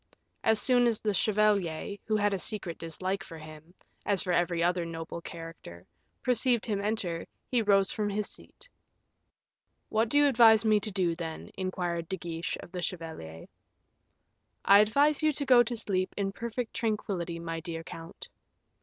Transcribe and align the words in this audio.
As 0.43 0.59
soon 0.59 0.87
as 0.87 0.99
the 0.99 1.13
chevalier, 1.13 1.95
who 2.05 2.15
had 2.15 2.33
a 2.33 2.39
secret 2.39 2.79
dislike 2.79 3.23
for 3.23 3.37
him, 3.37 3.75
as 4.03 4.23
for 4.23 4.33
every 4.33 4.63
other 4.63 4.83
noble 4.83 5.21
character, 5.21 5.85
perceived 6.23 6.65
him 6.65 6.81
enter, 6.81 7.27
he 7.45 7.61
rose 7.61 7.91
from 7.91 8.09
his 8.09 8.27
seat. 8.27 8.67
"What 9.89 10.09
do 10.09 10.17
you 10.17 10.25
advise 10.25 10.65
me 10.65 10.79
to 10.79 10.91
do, 10.91 11.13
then?" 11.15 11.51
inquired 11.55 12.09
De 12.09 12.17
Guiche 12.17 12.57
of 12.61 12.71
the 12.71 12.81
chevalier. 12.81 13.45
"I 14.65 14.79
advise 14.79 15.21
you 15.21 15.31
to 15.33 15.45
go 15.45 15.61
to 15.61 15.77
sleep 15.77 16.15
in 16.17 16.31
perfect 16.31 16.73
tranquillity, 16.73 17.37
my 17.37 17.59
dear 17.59 17.83
count." 17.83 18.27